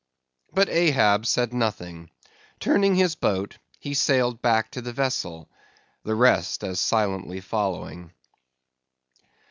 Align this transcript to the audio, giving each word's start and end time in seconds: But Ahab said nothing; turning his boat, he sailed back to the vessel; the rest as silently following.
But 0.51 0.67
Ahab 0.67 1.27
said 1.27 1.53
nothing; 1.53 2.09
turning 2.59 2.95
his 2.95 3.13
boat, 3.13 3.59
he 3.77 3.93
sailed 3.93 4.41
back 4.41 4.71
to 4.71 4.81
the 4.81 4.91
vessel; 4.93 5.47
the 6.01 6.15
rest 6.15 6.63
as 6.63 6.79
silently 6.79 7.39
following. 7.39 8.11